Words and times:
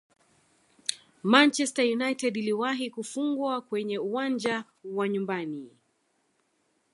manchester 1.23 1.83
united 1.91 2.33
iliwahi 2.37 2.89
kufungwa 2.89 3.61
kwenye 3.61 3.99
uwanja 3.99 4.65
wa 4.83 5.09
nyumbani 5.09 5.69